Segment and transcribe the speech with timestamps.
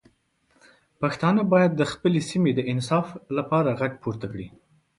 [1.01, 3.07] پښتانه باید د خپلې سیمې د انصاف
[3.37, 4.47] لپاره غږ پورته کړي.